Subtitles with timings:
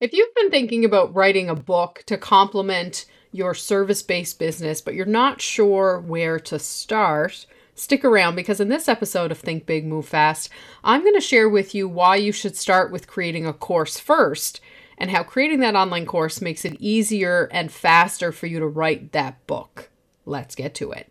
[0.00, 4.94] If you've been thinking about writing a book to complement your service based business, but
[4.94, 9.84] you're not sure where to start, stick around because in this episode of Think Big,
[9.84, 10.50] Move Fast,
[10.84, 14.60] I'm going to share with you why you should start with creating a course first
[14.96, 19.10] and how creating that online course makes it easier and faster for you to write
[19.10, 19.90] that book.
[20.24, 21.10] Let's get to it.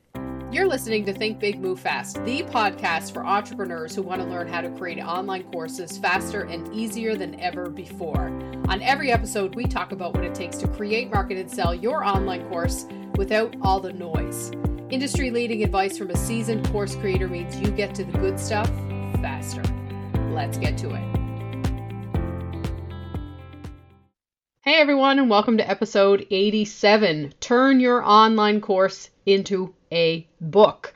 [0.50, 4.48] You're listening to Think Big, Move Fast, the podcast for entrepreneurs who want to learn
[4.48, 8.28] how to create online courses faster and easier than ever before.
[8.70, 12.02] On every episode, we talk about what it takes to create, market, and sell your
[12.02, 12.86] online course
[13.18, 14.54] without all the noise.
[14.90, 18.70] Industry leading advice from a seasoned course creator means you get to the good stuff
[19.16, 19.62] faster.
[20.30, 21.17] Let's get to it.
[24.68, 30.94] Hey everyone, and welcome to episode 87 Turn Your Online Course into a book.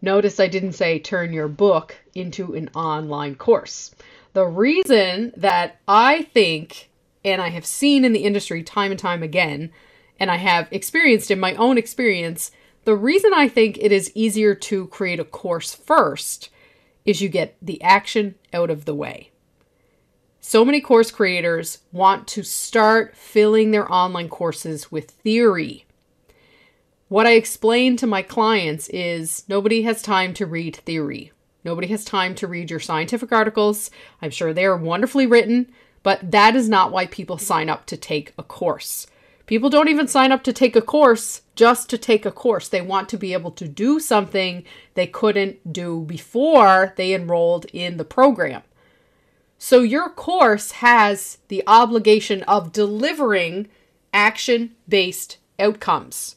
[0.00, 3.94] Notice I didn't say turn your book into an online course.
[4.32, 6.88] The reason that I think,
[7.22, 9.70] and I have seen in the industry time and time again,
[10.18, 12.52] and I have experienced in my own experience,
[12.84, 16.48] the reason I think it is easier to create a course first
[17.04, 19.30] is you get the action out of the way.
[20.46, 25.84] So many course creators want to start filling their online courses with theory
[27.14, 31.30] what I explain to my clients is nobody has time to read theory.
[31.62, 33.90] Nobody has time to read your scientific articles.
[34.20, 35.70] I'm sure they are wonderfully written,
[36.02, 39.06] but that is not why people sign up to take a course.
[39.46, 42.66] People don't even sign up to take a course just to take a course.
[42.66, 44.64] They want to be able to do something
[44.94, 48.62] they couldn't do before they enrolled in the program.
[49.58, 53.68] So, your course has the obligation of delivering
[54.12, 56.36] action based outcomes.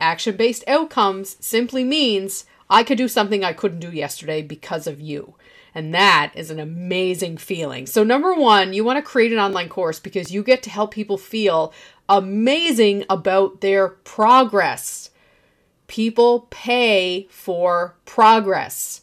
[0.00, 5.00] Action based outcomes simply means I could do something I couldn't do yesterday because of
[5.00, 5.34] you.
[5.74, 7.86] And that is an amazing feeling.
[7.86, 10.92] So, number one, you want to create an online course because you get to help
[10.92, 11.72] people feel
[12.08, 15.10] amazing about their progress.
[15.86, 19.02] People pay for progress.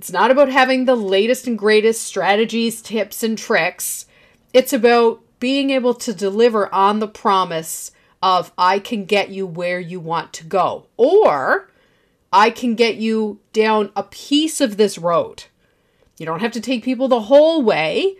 [0.00, 4.06] It's not about having the latest and greatest strategies, tips, and tricks.
[4.54, 7.90] It's about being able to deliver on the promise
[8.22, 11.70] of I can get you where you want to go, or
[12.32, 15.44] I can get you down a piece of this road.
[16.18, 18.16] You don't have to take people the whole way,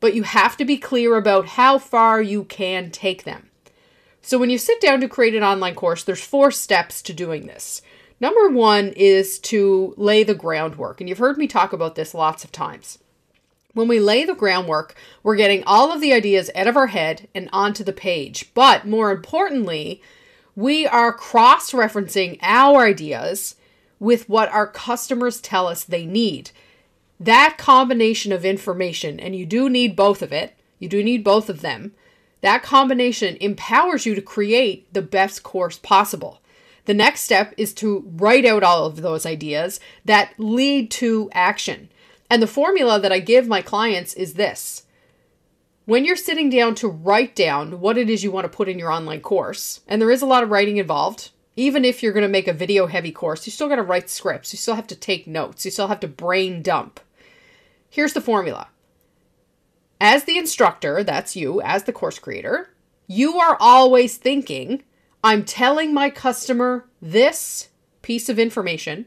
[0.00, 3.50] but you have to be clear about how far you can take them.
[4.22, 7.46] So when you sit down to create an online course, there's four steps to doing
[7.46, 7.82] this.
[8.20, 12.44] Number 1 is to lay the groundwork, and you've heard me talk about this lots
[12.44, 12.98] of times.
[13.72, 17.28] When we lay the groundwork, we're getting all of the ideas out of our head
[17.34, 18.52] and onto the page.
[18.52, 20.02] But more importantly,
[20.54, 23.56] we are cross referencing our ideas
[23.98, 26.50] with what our customers tell us they need.
[27.18, 31.48] That combination of information, and you do need both of it, you do need both
[31.48, 31.92] of them,
[32.42, 36.42] that combination empowers you to create the best course possible.
[36.84, 41.90] The next step is to write out all of those ideas that lead to action.
[42.28, 44.84] And the formula that I give my clients is this.
[45.84, 48.78] When you're sitting down to write down what it is you want to put in
[48.78, 52.22] your online course, and there is a lot of writing involved, even if you're going
[52.22, 54.86] to make a video heavy course, you still got to write scripts, you still have
[54.86, 57.00] to take notes, you still have to brain dump.
[57.88, 58.68] Here's the formula.
[60.00, 62.70] As the instructor, that's you, as the course creator,
[63.06, 64.84] you are always thinking,
[65.22, 67.68] I'm telling my customer this
[68.02, 69.06] piece of information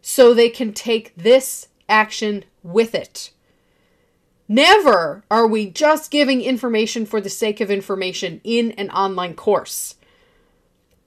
[0.00, 3.30] so they can take this action with it.
[4.48, 9.96] Never are we just giving information for the sake of information in an online course.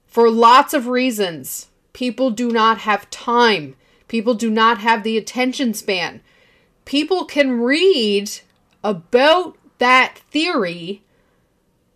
[0.06, 3.74] For lots of reasons, people do not have time.
[4.08, 6.20] People do not have the attention span.
[6.84, 8.30] People can read
[8.84, 11.02] about that theory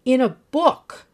[0.05, 1.06] in a book.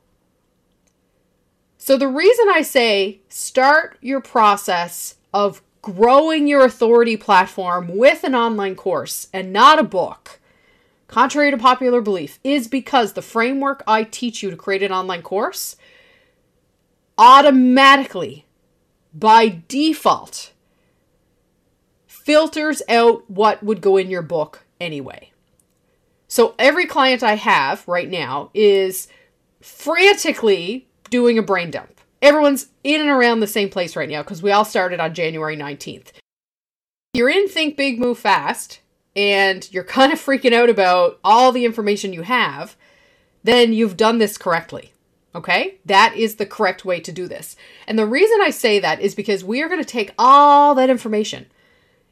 [1.83, 8.35] So, the reason I say start your process of growing your authority platform with an
[8.35, 10.41] online course and not a book,
[11.09, 15.23] contrary to popular belief, is because the framework I teach you to create an online
[15.23, 15.77] course
[17.17, 18.45] automatically,
[19.15, 20.53] by default,
[22.07, 25.33] filters out what would go in your book anyway.
[26.29, 29.09] So every client I have right now is
[29.63, 34.43] frantically doing a brain dump everyone's in and around the same place right now because
[34.43, 36.13] we all started on January 19th.
[37.15, 38.81] You're in Think Big, Move Fast,
[39.17, 42.77] and you're kind of freaking out about all the information you have,
[43.43, 44.93] then you've done this correctly.
[45.35, 45.79] Okay?
[45.85, 47.57] That is the correct way to do this.
[47.87, 50.91] And the reason I say that is because we are going to take all that
[50.91, 51.47] information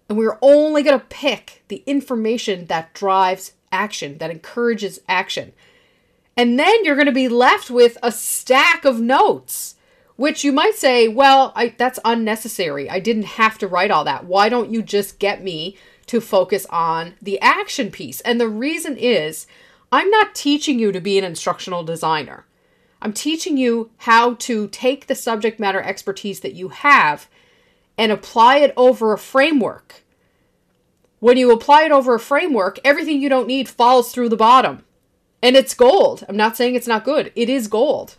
[0.09, 5.53] and we're only going to pick the information that drives action, that encourages action.
[6.39, 9.75] And then you're going to be left with a stack of notes,
[10.15, 12.89] which you might say, well, I, that's unnecessary.
[12.89, 14.25] I didn't have to write all that.
[14.25, 15.77] Why don't you just get me
[16.07, 18.21] to focus on the action piece?
[18.21, 19.49] And the reason is,
[19.91, 22.47] I'm not teaching you to be an instructional designer.
[23.03, 27.29] I'm teaching you how to take the subject matter expertise that you have
[27.97, 30.05] and apply it over a framework.
[31.19, 34.85] When you apply it over a framework, everything you don't need falls through the bottom.
[35.43, 36.25] And it's gold.
[36.29, 38.17] I'm not saying it's not good, it is gold.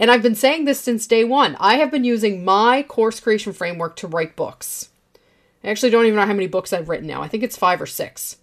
[0.00, 1.56] And I've been saying this since day one.
[1.58, 4.90] I have been using my course creation framework to write books.
[5.64, 7.20] I actually don't even know how many books I've written now.
[7.20, 8.36] I think it's five or six.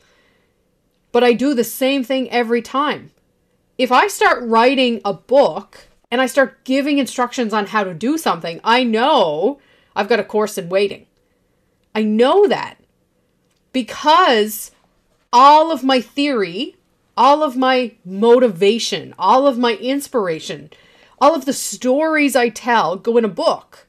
[1.13, 3.11] But I do the same thing every time
[3.77, 8.17] if I start writing a book and I start giving instructions on how to do
[8.17, 9.59] something, I know
[9.95, 11.07] I've got a course in waiting.
[11.93, 12.77] I know that
[13.73, 14.71] because
[15.33, 16.74] all of my theory,
[17.17, 20.69] all of my motivation, all of my inspiration,
[21.19, 23.87] all of the stories I tell go in a book.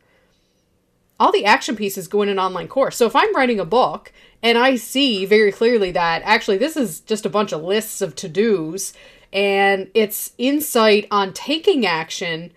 [1.19, 2.97] All the action pieces go in an online course.
[2.97, 4.13] So if I'm writing a book
[4.43, 8.15] and I see very clearly that actually this is just a bunch of lists of
[8.17, 8.93] to dos
[9.33, 12.53] and it's insight on taking action,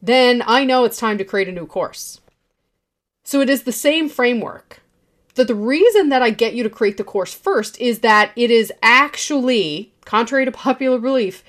[0.00, 2.20] then I know it's time to create a new course.
[3.24, 4.80] So it is the same framework.
[5.38, 8.50] That the reason that I get you to create the course first is that it
[8.50, 11.42] is actually, contrary to popular belief,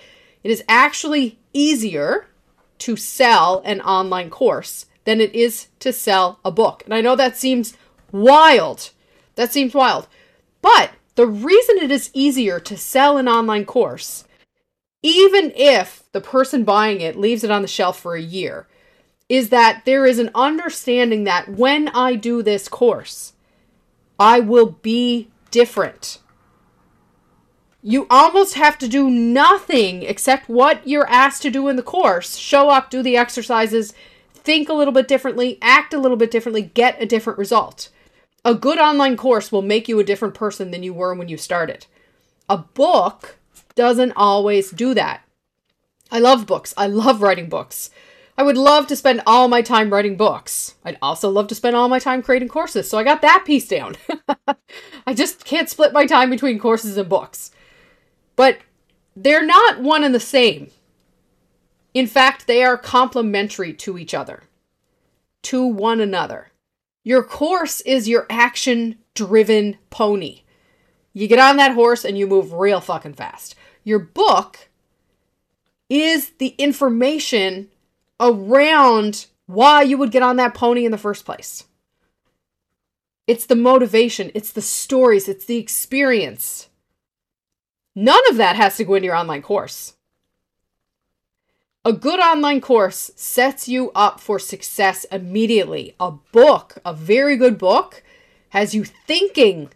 [0.44, 2.28] it is actually easier
[2.80, 6.84] to sell an online course than it is to sell a book.
[6.86, 7.76] And I know that seems
[8.12, 8.92] wild.
[9.36, 10.08] That seems wild.
[10.62, 14.24] But the reason it is easier to sell an online course
[15.02, 18.68] even if the person buying it leaves it on the shelf for a year,
[19.30, 23.34] is that there is an understanding that when I do this course,
[24.20, 26.20] I will be different.
[27.82, 32.36] You almost have to do nothing except what you're asked to do in the course
[32.36, 33.94] show up, do the exercises,
[34.34, 37.90] think a little bit differently, act a little bit differently, get a different result.
[38.44, 41.38] A good online course will make you a different person than you were when you
[41.38, 41.86] started.
[42.50, 43.38] A book
[43.76, 45.22] doesn't always do that.
[46.12, 46.74] I love books.
[46.76, 47.92] I love writing books.
[48.40, 50.76] I would love to spend all my time writing books.
[50.86, 52.90] I'd also love to spend all my time creating courses.
[52.90, 53.98] So I got that piece down.
[55.06, 57.52] I just can't split my time between courses and books.
[58.38, 58.60] But
[59.14, 60.72] they're not one and the same.
[61.94, 64.44] In fact, they are complementary to each other,
[65.42, 66.54] to one another.
[67.04, 70.44] Your course is your action driven pony.
[71.12, 73.56] You get on that horse and you move real fucking fast.
[73.84, 74.70] Your book
[75.90, 77.68] is the information
[78.20, 81.66] around why you would get on that pony in the first place.
[83.28, 86.70] It's the motivation, it's the stories, it's the experience.
[87.96, 89.94] None of that has to go into your online course.
[91.86, 95.96] A good online course sets you up for success immediately.
[96.00, 98.04] A book, a very good book,
[98.50, 99.70] has you thinking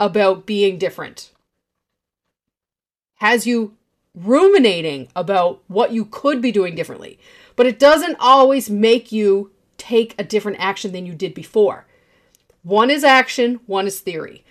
[0.00, 1.32] about being different
[3.22, 3.72] has you
[4.16, 7.20] ruminating about what you could be doing differently.
[7.56, 11.86] But it doesn't always make you take a different action than you did before.
[12.62, 14.44] One is action, one is theory.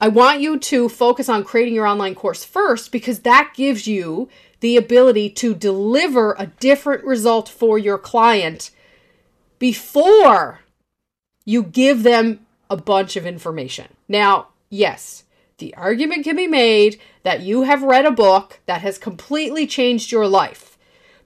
[0.00, 4.28] I want you to focus on creating your online course first because that gives you
[4.60, 8.70] the ability to deliver a different result for your client
[9.58, 10.60] before
[11.44, 13.86] you give them a bunch of information.
[14.08, 15.24] Now, yes,
[15.58, 20.10] the argument can be made that you have read a book that has completely changed
[20.10, 20.71] your life.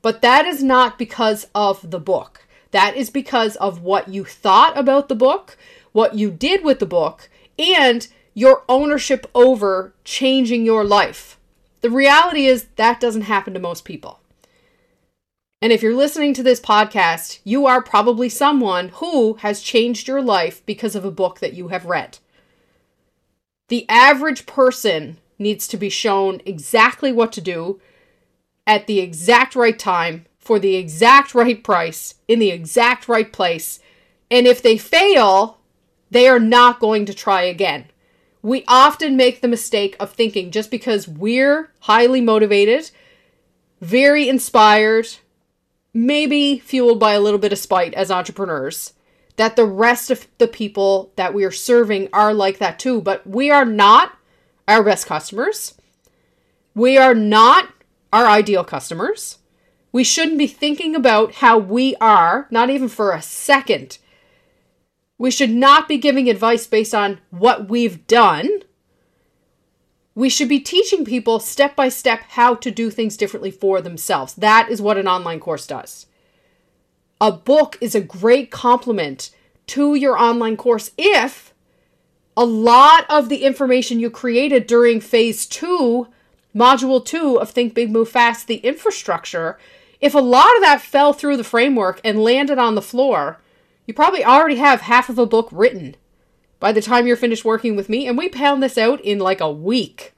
[0.06, 2.46] But that is not because of the book.
[2.70, 5.58] That is because of what you thought about the book,
[5.90, 11.40] what you did with the book, and your ownership over changing your life.
[11.80, 14.20] The reality is that doesn't happen to most people.
[15.60, 20.22] And if you're listening to this podcast, you are probably someone who has changed your
[20.22, 22.18] life because of a book that you have read.
[23.66, 27.80] The average person needs to be shown exactly what to do
[28.66, 33.80] at the exact right time for the exact right price in the exact right place.
[34.30, 35.58] And if they fail,
[36.10, 37.86] they are not going to try again.
[38.42, 42.90] We often make the mistake of thinking just because we're highly motivated,
[43.80, 45.08] very inspired,
[45.92, 48.92] maybe fueled by a little bit of spite as entrepreneurs,
[49.34, 53.00] that the rest of the people that we are serving are like that too.
[53.00, 54.16] But we are not
[54.68, 55.74] our best customers.
[56.74, 57.68] We are not
[58.12, 59.38] our ideal customers.
[59.92, 63.98] We shouldn't be thinking about how we are, not even for a second.
[65.18, 68.62] We should not be giving advice based on what we've done.
[70.14, 74.34] We should be teaching people step by step how to do things differently for themselves.
[74.34, 76.06] That is what an online course does.
[77.20, 79.30] A book is a great complement
[79.68, 81.54] to your online course if
[82.36, 86.08] a lot of the information you created during phase two,
[86.56, 89.58] module two of Think Big Move Fast, the infrastructure,
[90.00, 93.40] if a lot of that fell through the framework and landed on the floor,
[93.86, 95.96] you probably already have half of a book written
[96.58, 98.06] by the time you're finished working with me.
[98.06, 100.14] And we pound this out in like a week.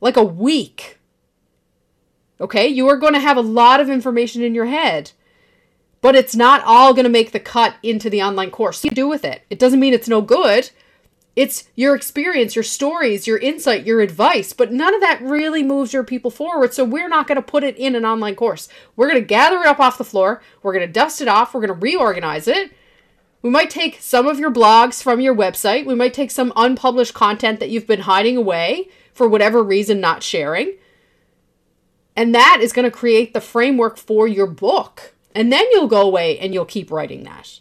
[0.00, 0.98] Like a week.
[2.40, 2.66] Okay?
[2.66, 5.12] You are going to have a lot of information in your head,
[6.00, 8.84] but it's not all going to make the cut into the online course.
[8.84, 9.42] You do with it.
[9.50, 10.70] It doesn't mean it's no good.
[11.34, 15.92] It's your experience, your stories, your insight, your advice, but none of that really moves
[15.92, 16.74] your people forward.
[16.74, 18.68] So we're not going to put it in an online course.
[18.96, 20.42] We're going to gather it up off the floor.
[20.62, 21.54] We're going to dust it off.
[21.54, 22.72] We're going to reorganize it.
[23.40, 25.86] We might take some of your blogs from your website.
[25.86, 30.22] We might take some unpublished content that you've been hiding away for whatever reason, not
[30.22, 30.74] sharing.
[32.14, 35.14] And that is going to create the framework for your book.
[35.34, 37.60] And then you'll go away and you'll keep writing that.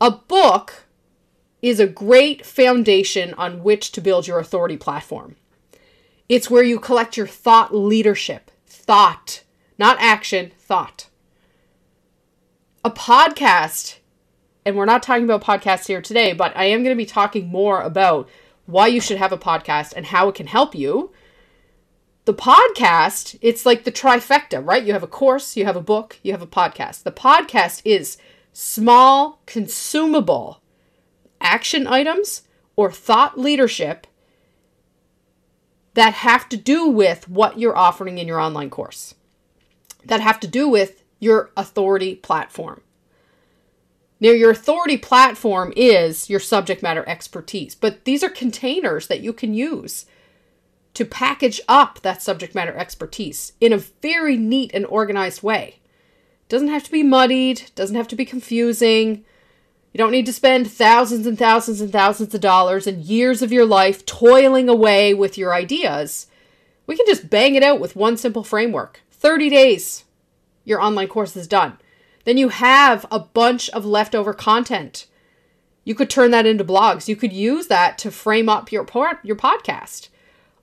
[0.00, 0.87] A book
[1.60, 5.36] is a great foundation on which to build your authority platform.
[6.28, 9.42] It's where you collect your thought leadership, thought,
[9.78, 11.08] not action, thought.
[12.84, 13.98] A podcast,
[14.64, 17.48] and we're not talking about podcasts here today, but I am going to be talking
[17.48, 18.28] more about
[18.66, 21.12] why you should have a podcast and how it can help you.
[22.26, 24.84] The podcast, it's like the trifecta, right?
[24.84, 27.02] You have a course, you have a book, you have a podcast.
[27.02, 28.18] The podcast is
[28.52, 30.60] small, consumable
[31.40, 32.42] action items
[32.76, 34.06] or thought leadership
[35.94, 39.14] that have to do with what you're offering in your online course,
[40.04, 42.82] that have to do with your authority platform.
[44.20, 49.32] Now, your authority platform is your subject matter expertise, but these are containers that you
[49.32, 50.06] can use
[50.94, 55.78] to package up that subject matter expertise in a very neat and organized way.
[56.48, 59.24] Doesn't have to be muddied, doesn't have to be confusing.
[59.98, 63.50] You don't need to spend thousands and thousands and thousands of dollars and years of
[63.50, 66.28] your life toiling away with your ideas.
[66.86, 70.04] We can just bang it out with one simple framework 30 days.
[70.64, 71.78] Your online course is done.
[72.22, 75.08] Then you have a bunch of leftover content.
[75.82, 77.08] You could turn that into blogs.
[77.08, 78.86] You could use that to frame up your
[79.24, 80.10] your podcast.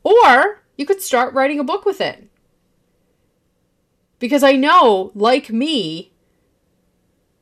[0.01, 2.29] Or you could start writing a book with it.
[4.17, 6.13] Because I know, like me,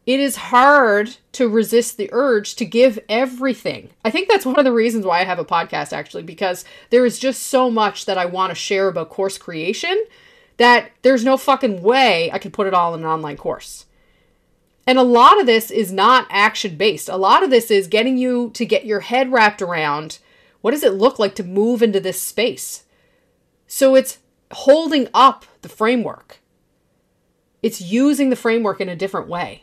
[0.06, 3.90] it is hard to resist the urge to give everything.
[4.04, 7.06] I think that's one of the reasons why I have a podcast, actually, because there
[7.06, 10.06] is just so much that I want to share about course creation
[10.58, 13.86] that there's no fucking way I could put it all in an online course.
[14.86, 17.08] And a lot of this is not action based.
[17.08, 20.20] A lot of this is getting you to get your head wrapped around
[20.62, 22.84] what does it look like to move into this space.
[23.68, 24.20] So it's
[24.52, 26.40] holding up the framework,
[27.62, 29.63] it's using the framework in a different way.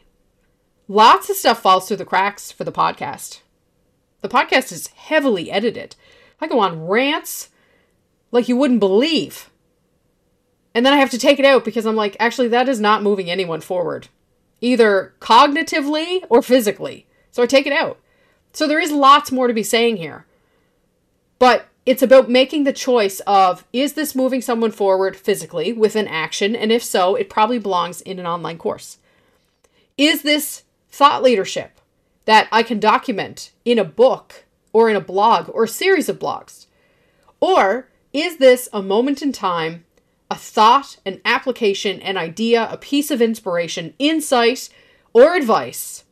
[0.90, 3.42] Lots of stuff falls through the cracks for the podcast.
[4.22, 5.94] The podcast is heavily edited.
[6.40, 7.50] I go on rants
[8.32, 9.50] like you wouldn't believe.
[10.74, 13.04] And then I have to take it out because I'm like, actually, that is not
[13.04, 14.08] moving anyone forward,
[14.60, 17.06] either cognitively or physically.
[17.30, 18.00] So I take it out.
[18.52, 20.26] So there is lots more to be saying here.
[21.38, 26.08] But it's about making the choice of is this moving someone forward physically with an
[26.08, 26.56] action?
[26.56, 28.98] And if so, it probably belongs in an online course.
[29.96, 31.80] Is this thought leadership
[32.24, 36.18] that I can document in a book or in a blog or a series of
[36.18, 36.66] blogs?
[37.40, 39.84] Or is this a moment in time,
[40.30, 44.68] a thought, an application, an idea, a piece of inspiration, insight,
[45.12, 46.04] or advice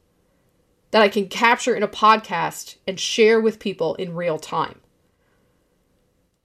[0.91, 4.81] that I can capture in a podcast and share with people in real time?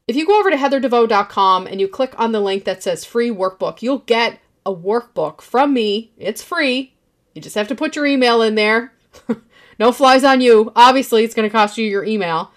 [0.06, 3.30] If you go over to heatherdevoe.com and you click on the link that says free
[3.30, 6.12] workbook, you'll get a workbook from me.
[6.18, 6.93] It's free
[7.34, 8.94] you just have to put your email in there.
[9.80, 10.72] no flies on you.
[10.76, 12.52] Obviously, it's going to cost you your email.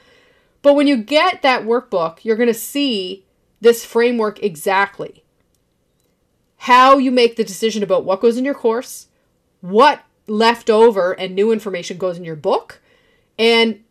[0.62, 3.25] But when you get that workbook, you're going to see
[3.61, 5.25] this framework exactly.
[6.59, 9.09] How you make the decision about what goes in your course,
[9.61, 12.80] what leftover and new information goes in your book,
[13.38, 13.83] and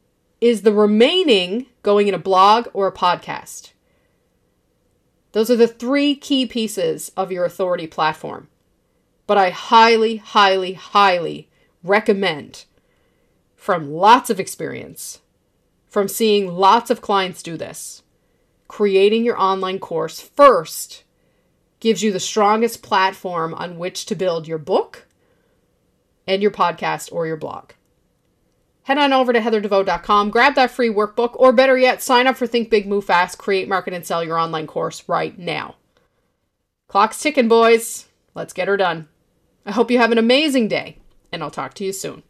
[0.41, 3.71] is the remaining going in a blog or a podcast?
[5.31, 8.47] Those are the three key pieces of your authority platform.
[9.27, 11.49] But I highly, highly, highly
[11.83, 12.65] recommend
[13.55, 15.21] from lots of experience,
[15.87, 18.03] from seeing lots of clients do this,
[18.67, 21.03] creating your online course first
[21.79, 25.07] gives you the strongest platform on which to build your book
[26.27, 27.71] and your podcast or your blog.
[28.83, 32.45] head on over to heatherdevoe.com, grab that free workbook, or better yet, sign up for
[32.45, 35.75] Think Big, Move Fast, Create, Market, and Sell your online course right now.
[36.87, 38.05] Clock's ticking, boys.
[38.35, 39.07] Let's get her done.
[39.65, 40.97] I hope you have an amazing day,
[41.31, 42.21] and I'll talk to you soon.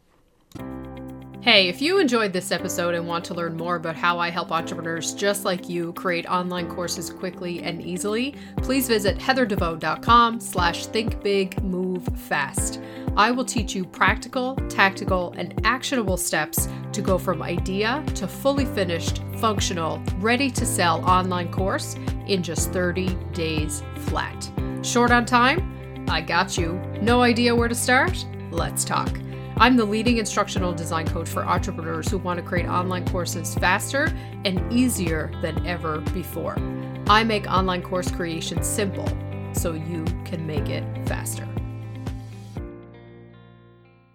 [1.41, 4.51] Hey, if you enjoyed this episode and want to learn more about how I help
[4.51, 12.83] entrepreneurs just like you create online courses quickly and easily, please visit heatherdevoe.com slash thinkbigmovefast.
[13.15, 18.65] I will teach you practical, tactical, and actionable steps to go from idea to fully
[18.65, 24.49] finished, functional, ready to sell online course in just 30 days flat.
[24.81, 25.75] Short on time?
[26.07, 26.74] I got you.
[27.01, 28.25] No idea where to start?
[28.51, 29.09] Let's talk.
[29.57, 34.13] I'm the leading instructional design coach for entrepreneurs who want to create online courses faster
[34.43, 36.57] and easier than ever before.
[37.07, 39.07] I make online course creation simple
[39.53, 41.47] so you can make it faster.